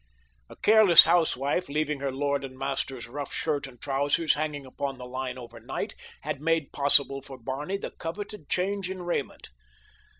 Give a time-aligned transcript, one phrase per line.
[0.49, 5.05] A careless housewife, leaving her lord and master's rough shirt and trousers hanging upon the
[5.05, 9.51] line overnight, had made possible for Barney the coveted change in raiment.